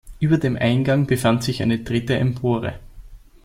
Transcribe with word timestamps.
Über 0.19 0.39
dem 0.39 0.57
Eingang 0.57 1.05
befand 1.05 1.43
sich 1.43 1.61
eine 1.61 1.77
dritte 1.81 2.15
Empore. 2.17 2.79